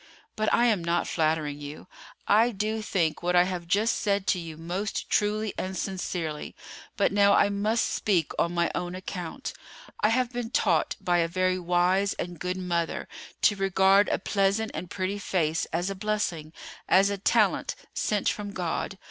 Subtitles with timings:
[0.35, 1.85] "But I am not flattering you.
[2.27, 6.55] I do think what I have just said to you most truly and sincerely;
[6.97, 9.53] but now I must speak on my own account.
[9.99, 13.07] I have been taught by a very wise and good mother
[13.43, 16.51] to regard a pleasant and pretty face as a blessing,
[16.89, 18.97] as a talent sent from God.